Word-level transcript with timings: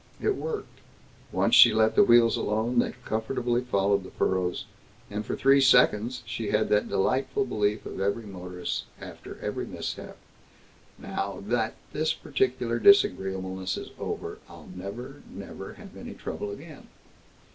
It 0.19 0.35
worked. 0.35 0.79
Once 1.31 1.53
she 1.53 1.71
let 1.75 1.95
the 1.95 2.03
wheels 2.03 2.35
alone 2.35 2.79
they 2.79 2.95
comfortably 3.05 3.61
followed 3.63 4.03
the 4.03 4.09
furrows, 4.09 4.65
and 5.11 5.23
for 5.23 5.35
three 5.35 5.61
seconds 5.61 6.23
she 6.25 6.49
had 6.49 6.69
that 6.69 6.89
delightful 6.89 7.45
belief 7.45 7.85
of 7.85 7.99
every 7.99 8.23
motorist 8.25 8.85
after 8.99 9.37
every 9.43 9.67
mishap, 9.67 10.17
"Now 10.97 11.43
that 11.45 11.75
this 11.93 12.15
particular 12.15 12.79
disagreeableness 12.79 13.77
is 13.77 13.89
over, 13.99 14.39
I'll 14.49 14.69
never, 14.75 15.21
never 15.29 15.73
have 15.75 15.95
any 15.95 16.15
trouble 16.15 16.49
again!" 16.49 16.87